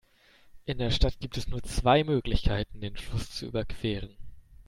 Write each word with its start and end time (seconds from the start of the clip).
In 0.65 0.79
der 0.79 0.89
Stadt 0.89 1.19
gibt 1.19 1.37
es 1.37 1.47
nur 1.47 1.61
zwei 1.61 2.03
Möglichkeiten, 2.03 2.81
den 2.81 2.97
Fluss 2.97 3.29
zu 3.35 3.45
überqueren. 3.45 4.17